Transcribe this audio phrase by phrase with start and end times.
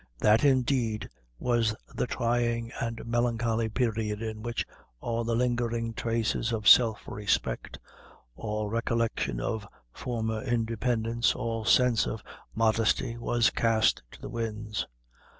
[0.17, 1.07] That, indeed,
[1.37, 4.65] was the trying and melancholy period in which
[4.99, 7.77] all the lingering traces of self respect
[8.35, 12.23] all recollection of former independence all sense of
[12.55, 14.87] modesty was cast to the winds.